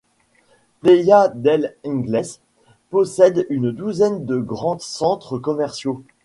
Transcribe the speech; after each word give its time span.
Playa 0.79 1.27
del 1.27 1.77
Inglés 1.83 2.39
possède 2.89 3.45
une 3.51 3.71
douzaine 3.71 4.25
de 4.25 4.39
grands 4.39 4.79
centres 4.79 5.37
commerciaux. 5.37 6.03